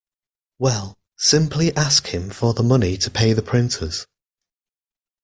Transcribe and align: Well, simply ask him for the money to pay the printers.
Well, 0.57 0.97
simply 1.15 1.75
ask 1.75 2.07
him 2.07 2.31
for 2.31 2.55
the 2.55 2.63
money 2.63 2.97
to 2.97 3.11
pay 3.11 3.33
the 3.33 3.43
printers. 3.43 4.07